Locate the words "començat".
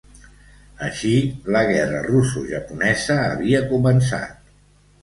3.77-4.55